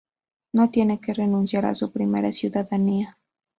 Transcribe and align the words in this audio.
No 0.53 0.71
tiene 0.71 0.99
que 0.99 1.13
renunciar 1.13 1.67
a 1.67 1.75
su 1.75 1.91
primera 1.93 2.31
ciudadanía. 2.31 3.19